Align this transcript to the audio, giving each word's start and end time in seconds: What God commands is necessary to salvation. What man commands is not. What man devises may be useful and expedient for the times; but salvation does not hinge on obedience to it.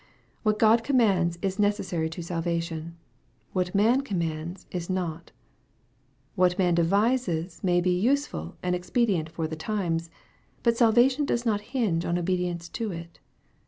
What 0.41 0.57
God 0.57 0.83
commands 0.83 1.37
is 1.43 1.59
necessary 1.59 2.09
to 2.09 2.23
salvation. 2.23 2.97
What 3.53 3.75
man 3.75 4.01
commands 4.01 4.65
is 4.71 4.89
not. 4.89 5.31
What 6.33 6.57
man 6.57 6.73
devises 6.73 7.63
may 7.63 7.81
be 7.81 7.91
useful 7.99 8.55
and 8.63 8.73
expedient 8.75 9.29
for 9.29 9.45
the 9.47 9.55
times; 9.55 10.09
but 10.63 10.75
salvation 10.75 11.25
does 11.25 11.45
not 11.45 11.61
hinge 11.77 12.03
on 12.03 12.17
obedience 12.17 12.67
to 12.69 12.91
it. 12.91 13.19